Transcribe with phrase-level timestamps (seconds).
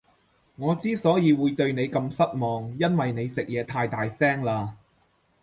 [0.55, 4.71] 我之所以會對你咁失望，因為你食嘢太大聲喇